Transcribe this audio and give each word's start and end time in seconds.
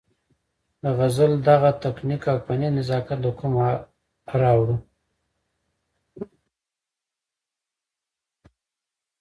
د 0.81 0.83
غزل 0.97 1.31
دغه 1.49 1.69
تکنيک 1.83 2.21
او 2.31 2.37
فني 2.45 2.69
نزاکت 2.77 3.19
له 3.25 3.31
کومه 3.39 3.65
راوړو- 4.41 4.81